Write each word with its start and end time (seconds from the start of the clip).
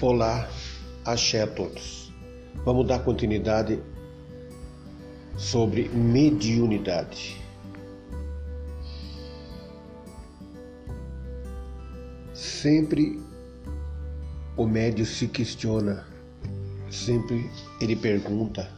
Olá, 0.00 0.48
axé 1.04 1.42
a 1.42 1.46
todos. 1.48 2.12
Vamos 2.64 2.86
dar 2.86 3.00
continuidade 3.00 3.82
sobre 5.36 5.88
mediunidade. 5.88 7.36
Sempre 12.32 13.20
o 14.56 14.68
médio 14.68 15.04
se 15.04 15.26
questiona, 15.26 16.06
sempre 16.88 17.50
ele 17.80 17.96
pergunta: 17.96 18.70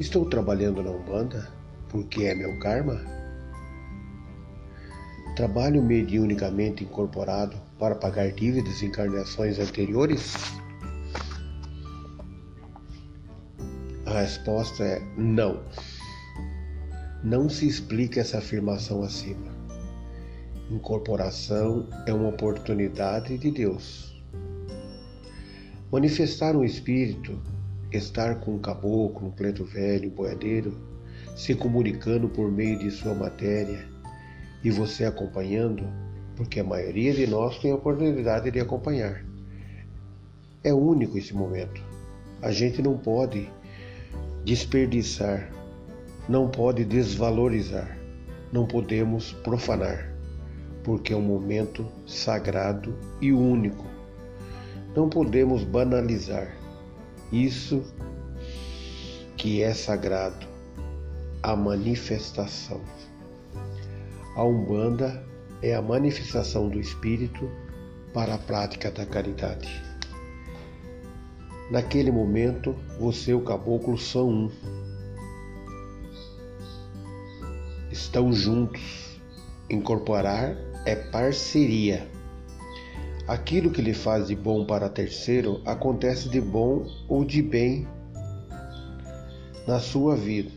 Estou 0.00 0.28
trabalhando 0.28 0.82
na 0.82 0.90
Umbanda 0.90 1.48
porque 1.88 2.24
é 2.24 2.34
meu 2.34 2.58
karma? 2.58 3.00
Trabalho 5.36 5.80
mediunicamente 5.80 6.82
incorporado 6.82 7.69
para 7.80 7.94
pagar 7.94 8.30
dívidas 8.30 8.82
em 8.82 8.86
encarnações 8.86 9.58
anteriores? 9.58 10.34
A 14.04 14.20
resposta 14.20 14.84
é 14.84 15.02
não. 15.16 15.62
Não 17.24 17.48
se 17.48 17.66
explica 17.66 18.20
essa 18.20 18.38
afirmação 18.38 19.02
acima. 19.02 19.50
Incorporação 20.70 21.88
é 22.06 22.12
uma 22.12 22.28
oportunidade 22.28 23.38
de 23.38 23.50
Deus. 23.50 24.22
Manifestar 25.90 26.54
um 26.54 26.62
espírito, 26.62 27.40
estar 27.90 28.40
com 28.40 28.56
um 28.56 28.58
caboclo, 28.58 29.28
um 29.28 29.30
preto 29.30 29.64
velho, 29.64 30.10
um 30.10 30.14
boiadeiro, 30.14 30.78
se 31.34 31.54
comunicando 31.54 32.28
por 32.28 32.52
meio 32.52 32.78
de 32.78 32.90
sua 32.90 33.14
matéria 33.14 33.88
e 34.62 34.70
você 34.70 35.04
acompanhando, 35.04 35.84
porque 36.40 36.58
a 36.58 36.64
maioria 36.64 37.12
de 37.12 37.26
nós 37.26 37.58
tem 37.58 37.70
a 37.70 37.74
oportunidade 37.74 38.50
de 38.50 38.58
acompanhar. 38.58 39.22
É 40.64 40.72
único 40.72 41.18
esse 41.18 41.34
momento. 41.34 41.82
A 42.40 42.50
gente 42.50 42.80
não 42.80 42.96
pode 42.96 43.46
desperdiçar, 44.42 45.52
não 46.26 46.48
pode 46.48 46.82
desvalorizar, 46.82 47.94
não 48.50 48.66
podemos 48.66 49.34
profanar, 49.44 50.14
porque 50.82 51.12
é 51.12 51.16
um 51.16 51.20
momento 51.20 51.86
sagrado 52.06 52.96
e 53.20 53.34
único. 53.34 53.84
Não 54.96 55.10
podemos 55.10 55.62
banalizar 55.62 56.56
isso 57.30 57.82
que 59.36 59.62
é 59.62 59.74
sagrado, 59.74 60.46
a 61.42 61.54
manifestação. 61.54 62.80
A 64.34 64.42
Umbanda 64.42 65.28
é 65.62 65.74
a 65.74 65.82
manifestação 65.82 66.68
do 66.68 66.80
Espírito 66.80 67.50
para 68.14 68.34
a 68.34 68.38
prática 68.38 68.90
da 68.90 69.04
caridade. 69.04 69.68
Naquele 71.70 72.10
momento, 72.10 72.74
você 72.98 73.30
e 73.30 73.34
o 73.34 73.42
caboclo 73.42 73.96
são 73.96 74.28
um. 74.28 74.50
Estão 77.90 78.32
juntos. 78.32 79.20
Incorporar 79.68 80.56
é 80.84 80.96
parceria. 80.96 82.08
Aquilo 83.28 83.70
que 83.70 83.80
lhe 83.80 83.94
faz 83.94 84.26
de 84.26 84.34
bom 84.34 84.64
para 84.64 84.88
terceiro 84.88 85.62
acontece 85.64 86.28
de 86.28 86.40
bom 86.40 86.84
ou 87.08 87.24
de 87.24 87.40
bem 87.40 87.86
na 89.68 89.78
sua 89.78 90.16
vida. 90.16 90.50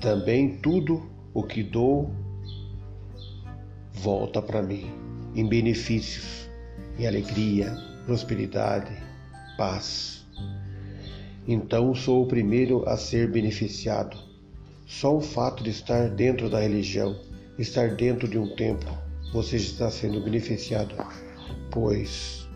Também 0.00 0.56
tudo 0.56 1.08
o 1.32 1.44
que 1.44 1.62
dou 1.62 2.10
volta 4.02 4.40
para 4.40 4.62
mim 4.62 4.90
em 5.34 5.46
benefícios, 5.46 6.48
em 6.98 7.06
alegria, 7.06 7.76
prosperidade, 8.06 8.90
paz. 9.56 10.26
Então 11.46 11.94
sou 11.94 12.22
o 12.22 12.26
primeiro 12.26 12.88
a 12.88 12.96
ser 12.96 13.30
beneficiado. 13.30 14.16
Só 14.86 15.16
o 15.16 15.20
fato 15.20 15.62
de 15.62 15.70
estar 15.70 16.08
dentro 16.08 16.48
da 16.48 16.60
religião, 16.60 17.16
estar 17.58 17.94
dentro 17.94 18.26
de 18.26 18.38
um 18.38 18.54
templo, 18.56 18.90
você 19.32 19.56
está 19.56 19.90
sendo 19.90 20.20
beneficiado, 20.20 20.94
pois 21.70 22.48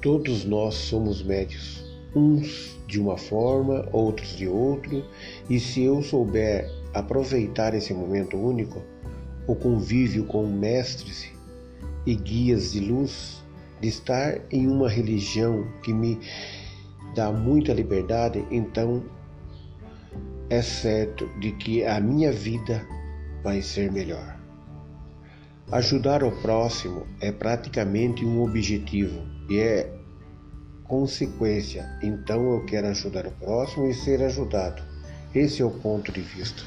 todos 0.00 0.44
nós 0.44 0.74
somos 0.74 1.22
médios, 1.22 1.84
uns 2.14 2.78
de 2.86 3.00
uma 3.00 3.18
forma, 3.18 3.86
outros 3.92 4.36
de 4.36 4.48
outro, 4.48 5.04
e 5.50 5.58
se 5.58 5.82
eu 5.82 6.02
souber 6.02 6.70
aproveitar 6.94 7.74
esse 7.74 7.92
momento 7.92 8.36
único, 8.36 8.82
o 9.46 9.54
convívio 9.54 10.24
com 10.24 10.46
mestres 10.46 11.30
e 12.04 12.14
guias 12.14 12.72
de 12.72 12.80
luz, 12.80 13.44
de 13.80 13.88
estar 13.88 14.40
em 14.50 14.66
uma 14.66 14.88
religião 14.88 15.66
que 15.82 15.92
me 15.92 16.18
dá 17.14 17.30
muita 17.32 17.72
liberdade, 17.72 18.44
então 18.50 19.04
é 20.48 20.62
certo 20.62 21.28
de 21.40 21.52
que 21.52 21.84
a 21.84 22.00
minha 22.00 22.32
vida 22.32 22.86
vai 23.42 23.60
ser 23.62 23.90
melhor. 23.90 24.36
Ajudar 25.72 26.22
o 26.22 26.30
próximo 26.42 27.06
é 27.20 27.32
praticamente 27.32 28.24
um 28.24 28.42
objetivo 28.42 29.20
e 29.50 29.58
é 29.58 29.92
consequência. 30.84 31.88
Então 32.02 32.52
eu 32.52 32.64
quero 32.64 32.86
ajudar 32.88 33.26
o 33.26 33.32
próximo 33.32 33.88
e 33.88 33.94
ser 33.94 34.22
ajudado. 34.22 34.82
Esse 35.34 35.62
é 35.62 35.64
o 35.64 35.70
ponto 35.70 36.12
de 36.12 36.20
vista. 36.20 36.62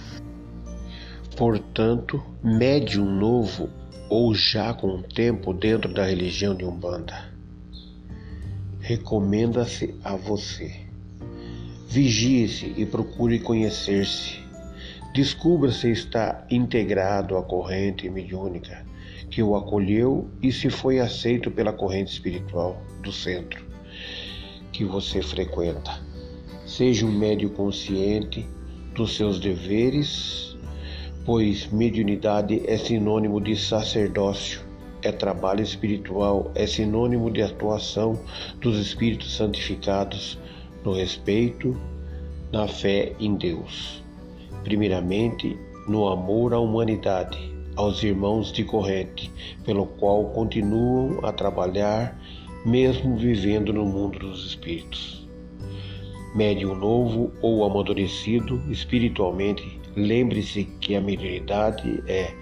Portanto, 1.39 2.21
médium 2.43 3.05
novo 3.05 3.69
ou 4.09 4.35
já 4.35 4.73
com 4.73 5.01
tempo 5.01 5.53
dentro 5.53 5.93
da 5.93 6.05
religião 6.05 6.53
de 6.53 6.65
Umbanda, 6.65 7.33
recomenda-se 8.81 9.95
a 10.03 10.17
você. 10.17 10.81
Vigie-se 11.87 12.73
e 12.75 12.85
procure 12.85 13.39
conhecer-se. 13.39 14.43
Descubra 15.13 15.71
se 15.71 15.89
está 15.89 16.45
integrado 16.51 17.37
à 17.37 17.41
corrente 17.41 18.09
mediúnica 18.09 18.85
que 19.31 19.41
o 19.41 19.55
acolheu 19.55 20.29
e 20.43 20.51
se 20.51 20.69
foi 20.69 20.99
aceito 20.99 21.49
pela 21.49 21.71
corrente 21.71 22.11
espiritual 22.11 22.83
do 23.01 23.13
centro 23.13 23.65
que 24.73 24.83
você 24.83 25.21
frequenta. 25.21 26.01
Seja 26.65 27.05
um 27.05 27.17
médio 27.17 27.49
consciente 27.51 28.45
dos 28.93 29.15
seus 29.15 29.39
deveres 29.39 30.48
pois 31.29 31.67
mediunidade 31.71 32.63
é 32.65 32.75
sinônimo 32.75 33.39
de 33.39 33.55
sacerdócio, 33.55 34.61
é 35.03 35.11
trabalho 35.11 35.61
espiritual, 35.61 36.51
é 36.55 36.65
sinônimo 36.65 37.29
de 37.29 37.43
atuação 37.43 38.19
dos 38.59 38.79
espíritos 38.79 39.37
santificados 39.37 40.39
no 40.83 40.91
respeito, 40.91 41.79
na 42.51 42.67
fé 42.67 43.13
em 43.19 43.35
Deus. 43.35 44.03
Primeiramente, 44.63 45.55
no 45.87 46.07
amor 46.07 46.51
à 46.51 46.59
humanidade, 46.59 47.37
aos 47.75 48.01
irmãos 48.01 48.51
de 48.51 48.63
corrente, 48.63 49.31
pelo 49.63 49.85
qual 49.85 50.31
continuam 50.31 51.23
a 51.23 51.31
trabalhar, 51.31 52.19
mesmo 52.65 53.15
vivendo 53.15 53.71
no 53.71 53.85
mundo 53.85 54.17
dos 54.17 54.47
espíritos. 54.47 55.29
Médium 56.33 56.73
novo 56.73 57.31
ou 57.39 57.63
amadurecido 57.63 58.59
espiritualmente 58.71 59.78
Lembre-se 59.95 60.65
que 60.79 60.95
a 60.95 61.01
mediunidade 61.01 62.03
é 62.07 62.33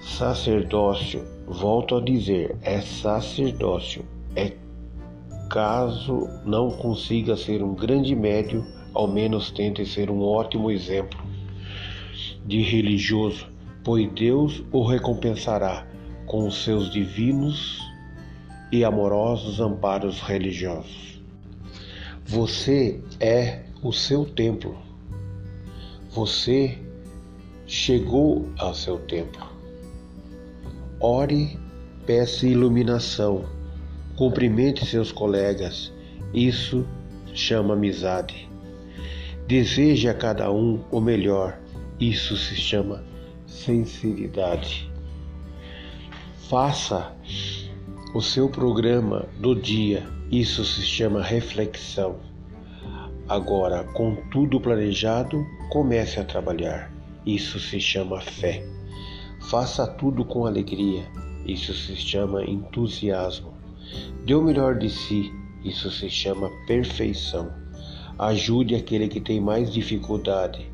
sacerdócio. 0.00 1.24
Volto 1.46 1.96
a 1.96 2.00
dizer, 2.00 2.56
é 2.62 2.80
sacerdócio. 2.80 4.04
É 4.34 4.52
caso 5.50 6.28
não 6.44 6.70
consiga 6.70 7.36
ser 7.36 7.62
um 7.62 7.74
grande 7.74 8.14
médio, 8.14 8.64
ao 8.92 9.06
menos 9.06 9.50
tente 9.50 9.84
ser 9.86 10.10
um 10.10 10.22
ótimo 10.22 10.70
exemplo 10.70 11.18
de 12.44 12.62
religioso, 12.62 13.46
pois 13.84 14.10
Deus 14.12 14.62
o 14.72 14.82
recompensará 14.82 15.86
com 16.26 16.46
os 16.46 16.64
seus 16.64 16.90
divinos 16.90 17.78
e 18.72 18.84
amorosos 18.84 19.60
amparos 19.60 20.20
religiosos. 20.20 21.22
Você 22.24 23.00
é 23.20 23.64
o 23.82 23.92
seu 23.92 24.24
templo. 24.24 24.87
Você 26.18 26.76
chegou 27.64 28.50
ao 28.58 28.74
seu 28.74 28.98
templo. 28.98 29.46
Ore, 30.98 31.56
peça 32.06 32.44
iluminação, 32.44 33.44
cumprimente 34.16 34.84
seus 34.84 35.12
colegas. 35.12 35.92
Isso 36.34 36.84
chama 37.32 37.74
amizade. 37.74 38.50
Deseje 39.46 40.08
a 40.08 40.14
cada 40.14 40.50
um 40.50 40.80
o 40.90 41.00
melhor. 41.00 41.56
Isso 42.00 42.36
se 42.36 42.56
chama 42.56 43.04
sinceridade. 43.46 44.90
Faça 46.50 47.12
o 48.12 48.20
seu 48.20 48.48
programa 48.48 49.28
do 49.38 49.54
dia. 49.54 50.04
Isso 50.32 50.64
se 50.64 50.82
chama 50.82 51.22
reflexão. 51.22 52.27
Agora, 53.28 53.84
com 53.84 54.14
tudo 54.30 54.58
planejado, 54.58 55.46
comece 55.70 56.18
a 56.18 56.24
trabalhar. 56.24 56.90
Isso 57.26 57.60
se 57.60 57.78
chama 57.78 58.22
fé. 58.22 58.64
Faça 59.50 59.86
tudo 59.86 60.24
com 60.24 60.46
alegria. 60.46 61.06
Isso 61.44 61.74
se 61.74 61.94
chama 61.94 62.42
entusiasmo. 62.42 63.52
Dê 64.24 64.34
o 64.34 64.42
melhor 64.42 64.78
de 64.78 64.88
si, 64.88 65.30
isso 65.62 65.90
se 65.90 66.08
chama 66.08 66.50
perfeição. 66.66 67.52
Ajude 68.18 68.74
aquele 68.74 69.08
que 69.08 69.20
tem 69.20 69.40
mais 69.40 69.70
dificuldade 69.70 70.66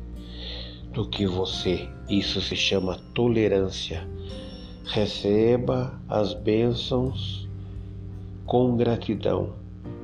do 0.93 1.07
que 1.09 1.27
você, 1.27 1.89
isso 2.09 2.39
se 2.41 2.55
chama 2.55 2.97
tolerância. 3.13 4.07
Receba 4.85 5.99
as 6.07 6.33
bênçãos 6.33 7.49
com 8.45 8.77
gratidão, 8.77 9.53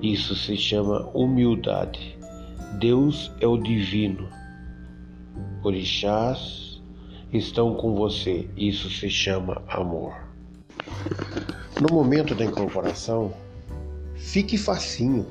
isso 0.01 0.35
se 0.35 0.57
chama 0.57 1.09
humildade. 1.13 2.20
Deus 2.79 3.31
é 3.41 3.47
o 3.47 3.57
divino. 3.57 4.29
Orixás 5.61 6.81
estão 7.33 7.75
com 7.75 7.95
você, 7.95 8.47
isso 8.55 8.89
se 8.89 9.09
chama 9.09 9.61
amor. 9.67 10.13
No 11.81 11.93
momento 11.93 12.33
da 12.33 12.45
incorporação, 12.45 13.33
fique 14.15 14.57
facinho. 14.57 15.27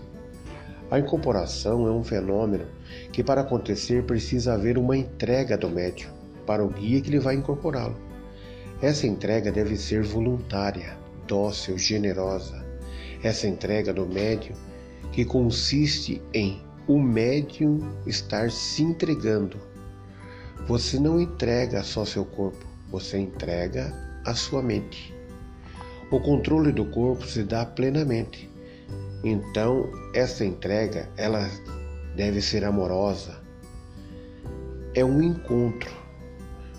A 0.91 0.99
incorporação 0.99 1.87
é 1.87 1.91
um 1.91 2.05
fenômeno 2.05 2.67
que, 3.11 3.25
para 3.25 3.41
acontecer, 3.41 4.05
precisa 4.05 4.55
haver 4.55 4.77
uma 4.77 4.97
entrega 4.97 5.57
do 5.57 5.69
médium 5.69 6.11
para 6.47 6.65
o 6.65 6.69
guia 6.69 7.01
que 7.01 7.09
ele 7.09 7.21
vai 7.21 7.37
incorporá-lo. 7.37 7.97
Essa 8.83 9.07
entrega 9.07 9.51
deve 9.51 9.77
ser 9.77 10.03
voluntária, 10.03 10.97
dócil, 11.27 11.79
generosa. 11.79 12.65
Essa 13.23 13.47
entrega 13.47 13.93
do 13.93 14.07
médium 14.07 14.57
que 15.13 15.25
consiste 15.25 16.21
em 16.35 16.61
o 16.91 16.99
médium 16.99 17.79
estar 18.05 18.51
se 18.51 18.83
entregando. 18.83 19.57
Você 20.67 20.99
não 20.99 21.21
entrega 21.21 21.85
só 21.85 22.05
seu 22.05 22.25
corpo, 22.25 22.67
você 22.91 23.17
entrega 23.17 23.95
a 24.27 24.35
sua 24.35 24.61
mente. 24.61 25.15
O 26.11 26.19
controle 26.19 26.73
do 26.73 26.85
corpo 26.87 27.25
se 27.29 27.45
dá 27.45 27.65
plenamente. 27.65 28.51
Então, 29.23 29.89
essa 30.13 30.45
entrega, 30.45 31.09
ela 31.17 31.49
deve 32.17 32.43
ser 32.43 32.65
amorosa. 32.65 33.41
É 34.93 35.05
um 35.05 35.23
encontro. 35.23 35.95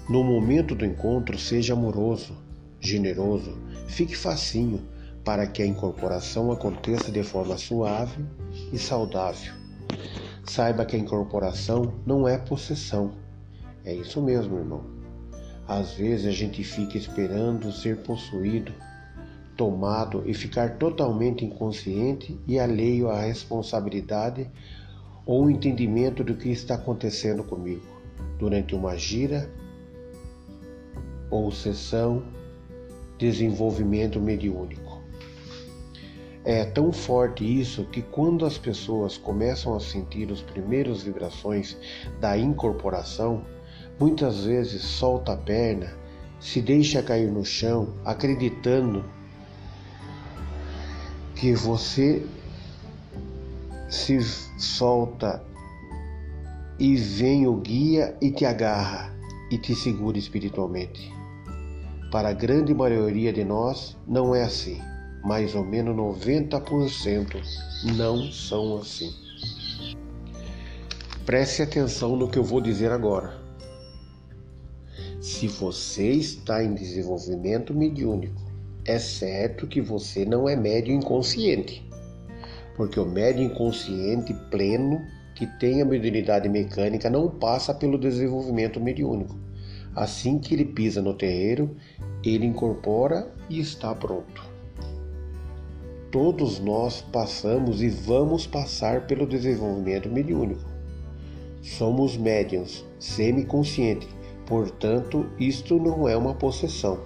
No 0.10 0.26
momento 0.26 0.76
do 0.76 0.86
encontro, 0.86 1.40
seja 1.40 1.72
amoroso, 1.72 2.36
generoso, 2.82 3.58
fique 3.88 4.18
facinho 4.18 4.82
para 5.24 5.48
que 5.48 5.64
a 5.64 5.66
incorporação 5.66 6.52
aconteça 6.52 7.10
de 7.10 7.24
forma 7.24 7.58
suave 7.58 8.26
e 8.74 8.78
saudável. 8.78 9.61
Saiba 10.44 10.86
que 10.86 10.96
a 10.96 11.00
incorporação 11.00 11.94
não 12.06 12.28
é 12.28 12.38
possessão. 12.38 13.12
É 13.86 13.94
isso 13.94 14.22
mesmo, 14.22 14.58
irmão. 14.58 14.84
Às 15.68 15.94
vezes 15.94 16.26
a 16.26 16.32
gente 16.32 16.64
fica 16.64 16.98
esperando 16.98 17.72
ser 17.72 17.98
possuído, 18.04 18.74
tomado 19.56 20.24
e 20.26 20.34
ficar 20.34 20.78
totalmente 20.78 21.46
inconsciente 21.46 22.38
e 22.48 22.60
alheio 22.60 23.10
à 23.10 23.22
responsabilidade 23.22 24.50
ou 25.26 25.50
entendimento 25.50 26.24
do 26.24 26.36
que 26.36 26.50
está 26.50 26.76
acontecendo 26.76 27.44
comigo 27.44 27.86
durante 28.40 28.74
uma 28.74 28.98
gira 28.98 29.50
ou 31.30 31.52
sessão, 31.52 32.24
desenvolvimento 33.18 34.20
mediúnico. 34.20 34.91
É 36.44 36.66
tão 36.66 36.92
forte 36.92 37.44
isso 37.44 37.86
que 37.86 38.02
quando 38.02 38.48
as 38.48 38.58
pessoas 38.58 39.16
começam 39.16 39.76
a 39.76 39.80
sentir 39.80 40.32
os 40.32 40.42
primeiros 40.42 41.04
vibrações 41.04 41.78
da 42.20 42.36
incorporação, 42.36 43.46
muitas 44.00 44.46
vezes 44.46 44.82
solta 44.82 45.34
a 45.34 45.38
perna, 45.38 45.96
se 46.40 46.60
deixa 46.60 47.04
cair 47.04 47.32
no 47.32 47.46
chão, 47.46 47.94
acreditando 48.04 49.06
que 51.36 51.54
você 51.54 52.26
se 53.88 54.20
solta 54.58 55.44
e 56.80 56.96
vem 56.96 57.46
o 57.46 57.56
guia 57.58 58.18
e 58.20 58.32
te 58.32 58.46
agarra 58.46 59.14
e 59.52 59.60
te 59.60 59.76
segura 59.76 60.18
espiritualmente. 60.18 61.14
Para 62.12 62.30
a 62.30 62.34
grande 62.34 62.74
maioria 62.74 63.32
de 63.32 63.44
nós, 63.44 63.96
não 64.08 64.34
é 64.34 64.42
assim 64.42 64.82
mais 65.24 65.56
ou 65.56 65.64
menos 65.64 65.96
90% 65.96 67.42
não 67.96 68.32
são 68.32 68.78
assim. 68.78 69.14
Preste 71.26 71.62
atenção 71.62 72.16
no 72.16 72.28
que 72.28 72.38
eu 72.38 72.44
vou 72.44 72.60
dizer 72.60 72.92
agora. 72.92 73.40
Se 75.20 75.48
você 75.48 76.10
está 76.12 76.64
em 76.64 76.74
desenvolvimento 76.74 77.74
mediúnico, 77.74 78.42
é 78.86 78.98
certo 78.98 79.68
que 79.68 79.80
você 79.80 80.26
não 80.26 80.50
é 80.50 80.56
médio 80.56 80.94
inconsciente, 80.94 81.88
porque 82.76 83.00
o 83.00 83.06
médio 83.06 83.44
inconsciente 83.44 84.34
pleno 84.50 85.00
que 85.36 85.46
tem 85.60 85.82
a 85.82 85.86
mediunidade 85.86 86.50
mecânica 86.50 87.10
não 87.10 87.30
passa 87.30 87.74
pelo 87.74 88.00
desenvolvimento 88.00 88.80
mediúnico. 88.80 89.36
Assim 89.96 90.40
que 90.40 90.56
ele 90.56 90.66
pisa 90.66 91.02
no 91.02 91.14
terreiro, 91.14 91.76
ele 92.24 92.46
incorpora 92.46 93.32
e 93.50 93.60
está 93.60 93.94
pronto. 93.94 94.51
Todos 96.12 96.60
nós 96.60 97.00
passamos 97.00 97.82
e 97.82 97.88
vamos 97.88 98.46
passar 98.46 99.08
pelo 99.08 99.26
desenvolvimento 99.26 100.10
mediúnico. 100.10 100.70
Somos 101.62 102.18
médiums, 102.18 102.84
semiconscientes, 103.00 104.10
portanto, 104.46 105.26
isto 105.40 105.78
não 105.78 106.10
é 106.10 106.18
uma 106.18 106.34
possessão. 106.34 107.00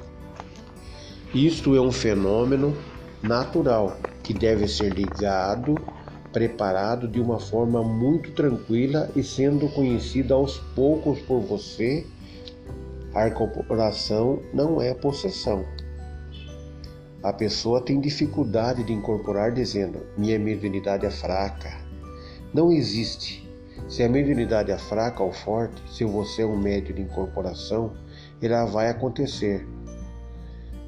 Isto 1.35 1.75
é 1.75 1.81
um 1.81 1.91
fenômeno 1.91 2.75
natural 3.21 3.95
que 4.23 4.33
deve 4.33 4.67
ser 4.67 4.91
ligado, 4.91 5.75
preparado 6.33 7.07
de 7.07 7.21
uma 7.21 7.39
forma 7.39 7.83
muito 7.83 8.31
tranquila 8.31 9.11
e 9.15 9.21
sendo 9.21 9.69
conhecido 9.69 10.33
aos 10.33 10.57
poucos 10.75 11.19
por 11.19 11.41
você. 11.41 12.07
A 13.13 13.27
incorporação 13.27 14.41
não 14.51 14.81
é 14.81 14.95
possessão. 14.95 15.63
A 17.25 17.33
pessoa 17.33 17.81
tem 17.81 17.99
dificuldade 17.99 18.83
de 18.83 18.93
incorporar 18.93 19.51
dizendo: 19.51 20.05
minha 20.15 20.37
mediunidade 20.37 21.07
é 21.07 21.09
fraca. 21.09 21.75
Não 22.53 22.71
existe. 22.71 23.49
Se 23.89 24.03
a 24.03 24.07
mediunidade 24.07 24.69
é 24.71 24.77
fraca 24.77 25.23
ou 25.23 25.33
forte, 25.33 25.81
se 25.91 26.05
você 26.05 26.43
é 26.43 26.45
um 26.45 26.55
médio 26.55 26.93
de 26.93 27.01
incorporação, 27.01 27.93
ela 28.39 28.65
vai 28.65 28.91
acontecer. 28.91 29.67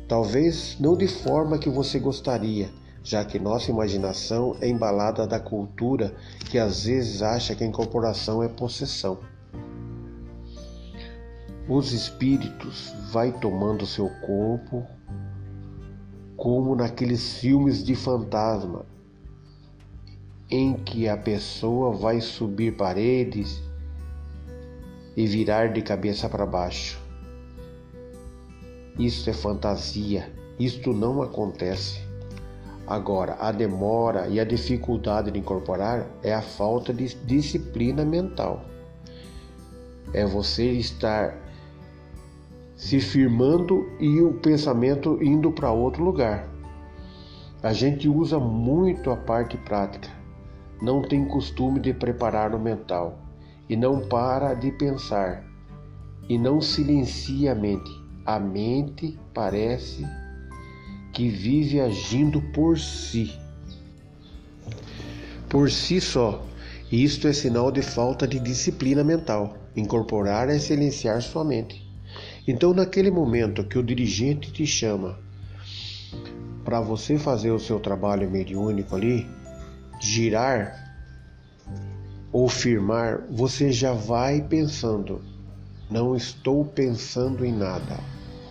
Talvez 0.07 0.77
não 0.79 0.95
de 0.95 1.07
forma 1.07 1.57
que 1.57 1.71
você 1.71 1.97
gostaria, 1.97 2.69
já 3.01 3.25
que 3.25 3.39
nossa 3.39 3.71
imaginação 3.71 4.55
é 4.61 4.67
embalada 4.67 5.25
da 5.25 5.39
cultura 5.39 6.13
que 6.51 6.59
às 6.59 6.83
vezes 6.83 7.23
acha 7.23 7.55
que 7.55 7.63
a 7.63 7.67
incorporação 7.67 8.43
é 8.43 8.47
possessão. 8.47 9.17
Os 11.67 11.93
espíritos 11.93 12.93
vai 13.11 13.31
tomando 13.31 13.87
seu 13.87 14.07
corpo 14.21 14.85
como 16.37 16.75
naqueles 16.75 17.39
filmes 17.39 17.83
de 17.83 17.95
fantasma, 17.95 18.85
em 20.49 20.75
que 20.75 21.09
a 21.09 21.17
pessoa 21.17 21.91
vai 21.91 22.21
subir 22.21 22.77
paredes 22.77 23.61
e 25.15 25.25
virar 25.25 25.73
de 25.73 25.81
cabeça 25.81 26.29
para 26.29 26.45
baixo. 26.45 27.01
Isso 28.99 29.27
é 29.29 29.33
fantasia, 29.33 30.31
isto 30.59 30.93
não 30.93 31.23
acontece. 31.23 31.99
Agora, 32.85 33.35
a 33.39 33.51
demora 33.51 34.27
e 34.27 34.39
a 34.39 34.45
dificuldade 34.45 35.31
de 35.31 35.39
incorporar 35.39 36.07
é 36.23 36.33
a 36.33 36.41
falta 36.41 36.93
de 36.93 37.15
disciplina 37.25 38.05
mental. 38.05 38.63
É 40.13 40.25
você 40.25 40.71
estar 40.71 41.46
se 42.77 42.99
firmando 42.99 43.89
e 43.99 44.21
o 44.21 44.35
pensamento 44.35 45.17
indo 45.21 45.51
para 45.51 45.71
outro 45.71 46.03
lugar. 46.03 46.47
A 47.63 47.73
gente 47.73 48.07
usa 48.07 48.39
muito 48.39 49.09
a 49.09 49.17
parte 49.17 49.57
prática, 49.57 50.09
não 50.79 51.01
tem 51.01 51.25
costume 51.25 51.79
de 51.79 51.91
preparar 51.91 52.53
o 52.53 52.59
mental 52.59 53.17
e 53.67 53.75
não 53.75 53.99
para 53.99 54.53
de 54.53 54.71
pensar 54.71 55.43
e 56.29 56.37
não 56.37 56.61
silencia 56.61 57.53
a 57.53 57.55
mente. 57.55 57.91
A 58.23 58.39
mente 58.39 59.17
parece 59.33 60.05
que 61.13 61.29
vive 61.29 61.79
agindo 61.81 62.41
por 62.53 62.77
si, 62.77 63.33
por 65.49 65.71
si 65.71 65.99
só. 65.99 66.45
Isto 66.91 67.27
é 67.27 67.33
sinal 67.33 67.71
de 67.71 67.81
falta 67.81 68.27
de 68.27 68.39
disciplina 68.39 69.03
mental. 69.03 69.57
Incorporar 69.75 70.49
é 70.49 70.59
silenciar 70.59 71.21
sua 71.21 71.43
mente. 71.43 71.86
Então, 72.47 72.73
naquele 72.73 73.11
momento 73.11 73.63
que 73.63 73.77
o 73.77 73.83
dirigente 73.83 74.51
te 74.51 74.65
chama 74.65 75.19
para 76.63 76.79
você 76.79 77.17
fazer 77.17 77.51
o 77.51 77.59
seu 77.59 77.79
trabalho 77.79 78.29
mediúnico 78.29 78.95
ali, 78.95 79.27
girar 79.99 80.73
ou 82.31 82.47
firmar, 82.47 83.25
você 83.29 83.71
já 83.71 83.93
vai 83.93 84.41
pensando: 84.41 85.21
não 85.91 86.15
estou 86.15 86.63
pensando 86.63 87.45
em 87.45 87.51
nada, 87.51 87.99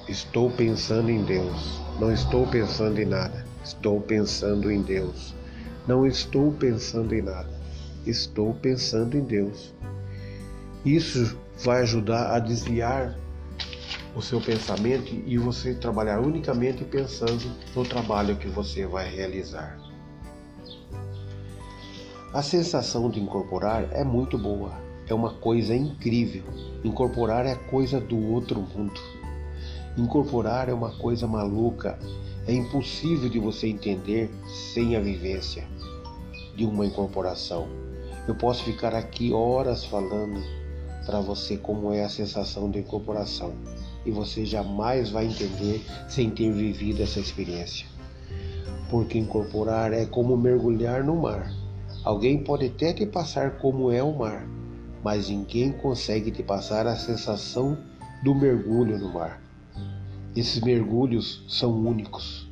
estou 0.09 0.51
pensando 0.51 1.11
em 1.11 1.25
Deus, 1.25 1.81
não 1.99 2.13
estou 2.13 2.47
pensando 2.47 3.01
em 3.01 3.07
nada. 3.07 3.47
Estou 3.67 4.01
pensando 4.01 4.71
em 4.71 4.81
Deus. 4.81 5.35
Não 5.89 6.07
estou 6.07 6.53
pensando 6.53 7.13
em 7.13 7.23
nada. 7.23 7.51
Estou 8.07 8.55
pensando 8.55 9.17
em 9.17 9.25
Deus. 9.25 9.75
Isso 10.85 11.37
vai 11.65 11.83
ajudar 11.83 12.33
a 12.33 12.39
desviar 12.39 13.19
o 14.17 14.23
seu 14.23 14.41
pensamento 14.41 15.15
e 15.27 15.37
você 15.37 15.75
trabalhar 15.75 16.21
unicamente 16.21 16.83
pensando 16.85 17.53
no 17.75 17.85
trabalho 17.85 18.37
que 18.37 18.49
você 18.49 18.87
vai 18.87 19.15
realizar. 19.15 19.79
A 22.33 22.43
sensação 22.43 23.11
de 23.11 23.21
incorporar 23.21 23.93
é 23.93 24.03
muito 24.03 24.39
boa, 24.39 24.73
é 25.07 25.13
uma 25.13 25.35
coisa 25.35 25.77
incrível. 25.77 26.45
Incorporar 26.83 27.45
é 27.45 27.55
coisa 27.55 28.01
do 28.01 28.19
outro 28.33 28.59
mundo. 28.59 28.99
Incorporar 29.99 30.71
é 30.71 30.73
uma 30.73 30.97
coisa 30.97 31.27
maluca, 31.27 31.99
é 32.47 32.55
impossível 32.55 33.29
de 33.29 33.39
você 33.39 33.69
entender 33.69 34.31
sem 34.75 34.97
a 34.97 35.01
vivência 35.01 35.69
de 36.57 36.65
uma 36.65 36.87
incorporação. 36.87 37.69
Eu 38.27 38.35
posso 38.35 38.65
ficar 38.65 38.95
aqui 38.95 39.33
horas 39.33 39.85
falando 39.85 40.43
para 41.05 41.21
você 41.21 41.59
como 41.59 41.93
é 41.93 42.03
a 42.03 42.09
sensação 42.09 42.71
de 42.71 42.79
incorporação 42.79 43.55
e 44.07 44.11
você 44.11 44.47
jamais 44.47 45.11
vai 45.11 45.27
entender 45.27 45.85
sem 46.09 46.31
ter 46.31 46.51
vivido 46.53 47.03
essa 47.03 47.19
experiência. 47.19 47.87
Porque 48.89 49.19
incorporar 49.19 49.93
é 49.93 50.07
como 50.07 50.37
mergulhar 50.37 51.03
no 51.03 51.17
mar. 51.17 51.53
Alguém 52.05 52.43
pode 52.45 52.67
até 52.67 52.93
te 52.93 53.05
passar 53.05 53.59
como 53.59 53.91
é 53.91 54.01
o 54.03 54.17
mar, 54.17 54.47
mas 55.03 55.29
ninguém 55.29 55.73
consegue 55.73 56.31
te 56.31 56.43
passar 56.43 56.87
a 56.87 56.95
sensação 56.95 57.77
do 58.23 58.33
mergulho 58.33 58.97
no 58.97 59.13
mar. 59.13 59.43
Esses 60.37 60.63
mergulhos 60.63 61.45
são 61.49 61.73
únicos. 61.73 62.49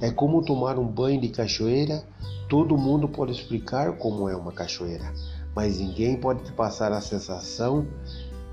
É 0.00 0.10
como 0.10 0.44
tomar 0.44 0.78
um 0.78 0.86
banho 0.86 1.20
de 1.20 1.28
cachoeira. 1.28 2.02
Todo 2.48 2.78
mundo 2.78 3.08
pode 3.08 3.32
explicar 3.32 3.96
como 3.98 4.28
é 4.28 4.36
uma 4.36 4.52
cachoeira, 4.52 5.12
mas 5.54 5.80
ninguém 5.80 6.16
pode 6.16 6.44
te 6.44 6.52
passar 6.52 6.92
a 6.92 7.00
sensação 7.00 7.86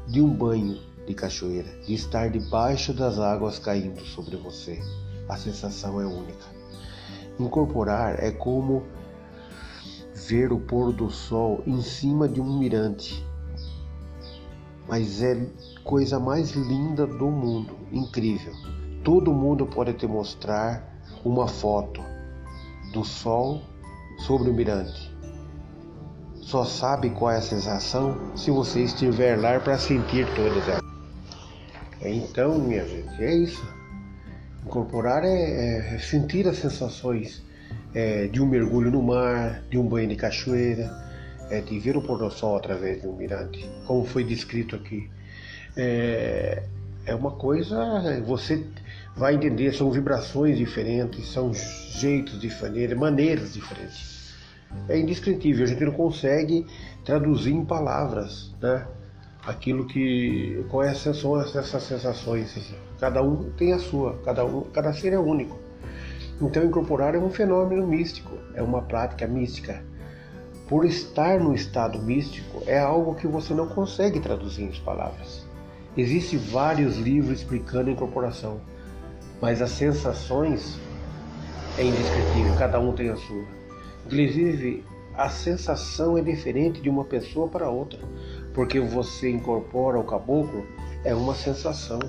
de 0.07 0.19
um 0.19 0.29
banho 0.29 0.79
de 1.05 1.13
cachoeira, 1.13 1.69
de 1.85 1.93
estar 1.93 2.29
debaixo 2.29 2.93
das 2.93 3.19
águas 3.19 3.59
caindo 3.59 4.01
sobre 4.05 4.37
você. 4.37 4.79
A 5.27 5.37
sensação 5.37 5.99
é 5.99 6.05
única. 6.05 6.45
Incorporar 7.39 8.23
é 8.23 8.31
como 8.31 8.83
ver 10.27 10.51
o 10.51 10.59
pôr 10.59 10.93
do 10.93 11.09
sol 11.09 11.63
em 11.65 11.81
cima 11.81 12.27
de 12.27 12.39
um 12.39 12.57
mirante. 12.57 13.25
Mas 14.87 15.21
é 15.21 15.47
coisa 15.83 16.19
mais 16.19 16.51
linda 16.51 17.07
do 17.07 17.27
mundo, 17.27 17.75
incrível. 17.91 18.53
Todo 19.03 19.33
mundo 19.33 19.65
pode 19.65 19.93
te 19.93 20.07
mostrar 20.07 20.93
uma 21.23 21.47
foto 21.47 22.01
do 22.93 23.03
sol 23.03 23.61
sobre 24.19 24.49
o 24.49 24.53
mirante. 24.53 25.11
Só 26.35 26.63
sabe 26.63 27.09
qual 27.09 27.31
é 27.31 27.37
a 27.37 27.41
sensação 27.41 28.35
se 28.35 28.51
você 28.51 28.83
estiver 28.83 29.39
lá 29.39 29.59
para 29.59 29.77
sentir 29.77 30.27
todas 30.35 30.67
elas. 30.67 30.92
Então, 32.09 32.59
minha 32.59 32.85
gente, 32.85 33.23
é 33.23 33.33
isso. 33.33 33.65
Incorporar 34.65 35.23
é, 35.23 35.27
é, 35.27 35.95
é 35.95 35.99
sentir 35.99 36.47
as 36.47 36.57
sensações 36.57 37.43
é, 37.93 38.27
de 38.27 38.41
um 38.41 38.45
mergulho 38.45 38.91
no 38.91 39.01
mar, 39.01 39.63
de 39.69 39.77
um 39.77 39.87
banho 39.87 40.09
de 40.09 40.15
cachoeira, 40.15 40.91
é, 41.49 41.61
de 41.61 41.79
ver 41.79 41.95
o 41.95 42.01
pôr 42.01 42.17
do 42.17 42.29
sol 42.29 42.57
através 42.57 43.01
de 43.01 43.07
um 43.07 43.15
mirante, 43.15 43.69
como 43.85 44.05
foi 44.05 44.23
descrito 44.23 44.75
aqui. 44.75 45.09
É, 45.77 46.63
é 47.05 47.15
uma 47.15 47.31
coisa, 47.31 48.21
você 48.25 48.65
vai 49.15 49.35
entender, 49.35 49.73
são 49.73 49.91
vibrações 49.91 50.57
diferentes, 50.57 51.27
são 51.31 51.53
jeitos 51.53 52.39
diferentes, 52.39 52.97
maneiras 52.97 53.53
diferentes. 53.53 54.33
É 54.89 54.97
indescritível, 54.97 55.65
a 55.65 55.67
gente 55.67 55.83
não 55.85 55.91
consegue 55.91 56.65
traduzir 57.05 57.53
em 57.53 57.63
palavras, 57.63 58.53
né? 58.61 58.87
Aquilo 59.45 59.85
que 59.85 60.65
quais 60.69 60.97
são 60.99 61.39
essas 61.41 61.83
sensações. 61.83 62.73
Cada 62.99 63.21
um 63.21 63.51
tem 63.51 63.73
a 63.73 63.79
sua, 63.79 64.17
cada 64.23 64.45
um, 64.45 64.61
cada 64.71 64.93
ser 64.93 65.13
é 65.13 65.19
único. 65.19 65.59
Então, 66.41 66.63
incorporar 66.63 67.15
é 67.15 67.17
um 67.17 67.29
fenômeno 67.29 67.85
místico, 67.85 68.37
é 68.53 68.61
uma 68.61 68.81
prática 68.81 69.27
mística. 69.27 69.83
Por 70.67 70.85
estar 70.85 71.39
no 71.39 71.53
estado 71.53 72.01
místico, 72.01 72.63
é 72.65 72.79
algo 72.79 73.15
que 73.15 73.27
você 73.27 73.53
não 73.53 73.67
consegue 73.67 74.19
traduzir 74.19 74.63
em 74.63 74.81
palavras. 74.81 75.45
Existem 75.95 76.39
vários 76.39 76.97
livros 76.97 77.39
explicando 77.39 77.89
a 77.89 77.93
incorporação, 77.93 78.59
mas 79.39 79.61
as 79.61 79.71
sensações 79.71 80.79
é 81.77 81.83
indescritível, 81.83 82.55
cada 82.57 82.79
um 82.79 82.93
tem 82.93 83.09
a 83.09 83.15
sua. 83.15 83.43
Inclusive, 84.05 84.83
a 85.15 85.29
sensação 85.29 86.17
é 86.17 86.21
diferente 86.21 86.81
de 86.81 86.89
uma 86.89 87.03
pessoa 87.03 87.47
para 87.47 87.69
outra, 87.69 87.99
porque 88.53 88.79
você 88.79 89.29
incorpora 89.29 89.99
o 89.99 90.03
caboclo 90.03 90.65
é 91.03 91.13
uma 91.13 91.33
sensação. 91.33 91.99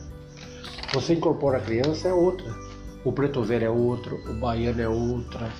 Você 0.92 1.14
incorpora 1.14 1.58
a 1.58 1.60
criança 1.60 2.08
é 2.08 2.12
outra. 2.12 2.46
O 3.04 3.12
preto 3.12 3.42
velho 3.42 3.64
é 3.64 3.70
outro, 3.70 4.16
o 4.30 4.34
baiano 4.34 4.80
é 4.80 4.88
outra, 4.88 5.50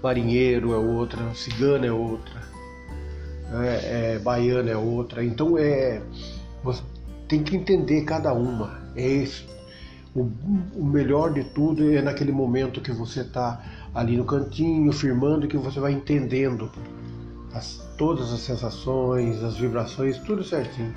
marinheiro 0.00 0.72
é 0.72 0.76
outra, 0.76 1.34
cigano 1.34 1.84
é 1.84 1.92
outra, 1.92 2.40
é, 3.64 4.14
é, 4.14 4.18
baiano 4.20 4.70
é 4.70 4.76
outra. 4.76 5.24
Então 5.24 5.58
é 5.58 6.00
você 6.62 6.82
tem 7.26 7.42
que 7.42 7.56
entender 7.56 8.04
cada 8.04 8.32
uma. 8.32 8.78
É 8.94 9.06
isso. 9.06 9.46
O, 10.14 10.30
o 10.76 10.84
melhor 10.84 11.32
de 11.32 11.42
tudo 11.42 11.92
é 11.92 12.00
naquele 12.00 12.30
momento 12.30 12.80
que 12.80 12.92
você 12.92 13.22
está 13.22 13.60
ali 13.92 14.16
no 14.16 14.24
cantinho, 14.24 14.92
firmando, 14.92 15.48
que 15.48 15.56
você 15.56 15.80
vai 15.80 15.92
entendendo 15.92 16.70
as, 17.54 17.80
todas 17.96 18.32
as 18.32 18.40
sensações, 18.40 19.42
as 19.42 19.56
vibrações, 19.56 20.18
tudo 20.18 20.42
certinho. 20.42 20.92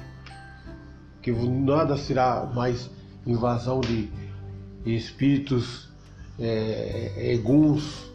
Que 1.22 1.32
nada 1.32 1.96
será 1.96 2.46
mais 2.46 2.90
invasão 3.26 3.80
de 3.80 4.10
espíritos 4.86 5.90
é, 6.40 7.12
é, 7.16 7.34
eguns 7.34 8.12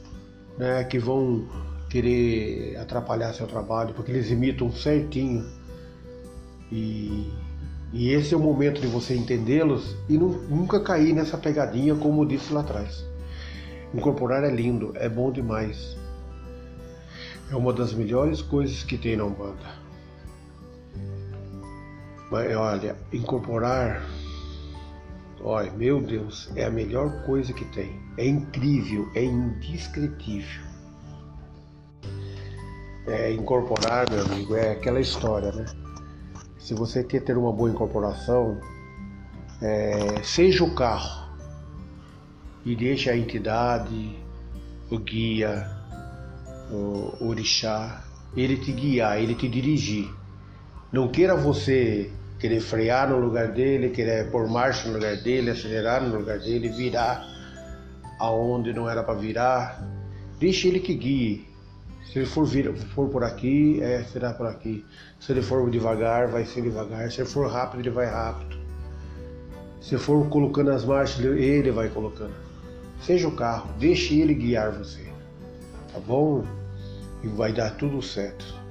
né, 0.59 0.83
que 0.85 0.99
vão 0.99 1.47
querer 1.89 2.77
atrapalhar 2.79 3.33
seu 3.33 3.47
trabalho, 3.47 3.95
porque 3.95 4.11
eles 4.11 4.31
imitam 4.31 4.73
certinho. 4.73 5.47
E, 6.71 7.31
e 7.93 8.09
esse 8.11 8.35
é 8.35 8.37
o 8.37 8.41
momento 8.41 8.81
de 8.81 8.87
você 8.87 9.15
entendê-los 9.15 9.95
e 10.09 10.17
não, 10.17 10.29
nunca 10.29 10.81
cair 10.81 11.13
nessa 11.13 11.37
pegadinha, 11.37 11.95
como 11.95 12.27
disse 12.27 12.53
lá 12.53 12.63
atrás. 12.63 13.05
Incorporar 13.95 14.43
é 14.43 14.51
lindo, 14.51 14.93
é 14.97 15.09
bom 15.09 15.31
demais. 15.31 16.02
É 17.53 17.55
uma 17.55 17.73
das 17.73 17.93
melhores 17.93 18.43
coisas 18.43 18.83
que 18.83 18.99
tem 18.99 19.17
na 19.17 19.25
Umbanda. 19.27 19.83
Mas 22.31 22.57
olha, 22.57 22.97
incorporar 23.13 24.03
Olha, 25.45 25.73
meu 25.73 26.01
Deus, 26.01 26.49
é 26.55 26.65
a 26.65 26.71
melhor 26.71 27.25
coisa 27.25 27.53
que 27.53 27.65
tem. 27.67 28.01
É 28.17 28.25
incrível, 28.25 29.11
é 29.15 29.25
indescritível. 29.25 30.63
É, 33.09 33.33
incorporar, 33.33 34.09
meu 34.09 34.25
amigo, 34.25 34.55
é 34.55 34.71
aquela 34.71 35.01
história, 35.01 35.51
né? 35.51 35.67
Se 36.59 36.75
você 36.75 37.03
quer 37.03 37.23
ter 37.23 37.37
uma 37.37 37.53
boa 37.53 37.69
incorporação, 37.69 38.61
é, 39.61 40.23
seja 40.23 40.63
o 40.63 40.73
carro 40.77 41.29
e 42.65 42.77
deixe 42.77 43.11
a 43.11 43.17
entidade, 43.17 44.17
o 44.89 44.99
guia, 44.99 45.69
o 46.73 47.15
orixá, 47.21 48.03
ele 48.37 48.57
te 48.57 48.73
guiar, 48.73 49.21
ele 49.21 49.35
te 49.35 49.49
dirigir. 49.49 50.09
Não 50.91 51.09
queira 51.09 51.37
você 51.37 52.11
querer 52.39 52.61
frear 52.61 53.09
no 53.09 53.19
lugar 53.19 53.49
dele, 53.49 53.91
querer 53.91 54.31
pôr 54.31 54.49
marcha 54.49 54.89
no 54.89 54.95
lugar 54.95 55.17
dele, 55.17 55.51
acelerar 55.51 56.03
no 56.03 56.17
lugar 56.17 56.39
dele, 56.39 56.69
virar 56.69 57.25
aonde 58.19 58.73
não 58.73 58.89
era 58.89 59.03
para 59.03 59.15
virar. 59.15 59.87
Deixe 60.39 60.69
ele 60.69 60.81
que 60.81 60.95
guie. 60.95 61.49
Se 62.07 62.19
ele 62.19 62.27
for, 62.27 62.45
vir, 62.45 62.75
for 62.95 63.09
por 63.09 63.23
aqui, 63.23 63.81
é, 63.83 64.03
será 64.05 64.33
por 64.33 64.47
aqui. 64.47 64.85
Se 65.21 65.33
ele 65.33 65.43
for 65.43 65.71
devagar, 65.71 66.29
vai 66.29 66.45
ser 66.45 66.63
devagar. 66.63 67.11
Se 67.11 67.21
ele 67.21 67.29
for 67.29 67.51
rápido, 67.51 67.81
ele 67.81 67.91
vai 67.91 68.07
rápido. 68.07 68.57
Se 69.81 69.97
for 69.99 70.29
colocando 70.29 70.71
as 70.71 70.85
marchas, 70.85 71.25
ele 71.25 71.71
vai 71.71 71.89
colocando. 71.89 72.35
Seja 73.01 73.29
o 73.29 73.33
carro, 73.33 73.71
deixe 73.79 74.21
ele 74.21 74.35
guiar 74.35 74.73
você. 74.73 75.03
Tá 75.93 75.99
bom? 76.01 76.45
E 77.23 77.29
vai 77.29 77.53
dar 77.53 77.77
tudo 77.77 78.03
certo. 78.03 78.62